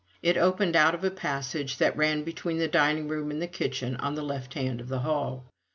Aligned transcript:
It 0.23 0.35
opened 0.35 0.75
out 0.75 0.95
of 0.95 1.03
a 1.03 1.11
passage 1.11 1.77
that 1.77 1.95
ran 1.95 2.23
between 2.23 2.57
the 2.57 2.67
dining 2.67 3.07
room 3.07 3.29
and 3.29 3.39
the 3.39 3.45
kitchen, 3.45 3.95
on 3.97 4.15
the 4.15 4.23
left 4.23 4.55
hand 4.55 4.81
of 4.81 4.87
the 4.89 5.01
hall. 5.01 5.45